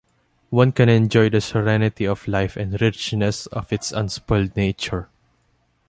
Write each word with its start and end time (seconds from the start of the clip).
One 0.49 0.71
can 0.71 0.89
enjoy 0.89 1.29
the 1.29 1.41
serenity 1.41 2.07
of 2.07 2.27
life 2.27 2.57
and 2.57 2.81
richness 2.81 3.45
of 3.45 3.71
its 3.71 3.91
unspoiled 3.91 4.55
nature. 4.55 5.09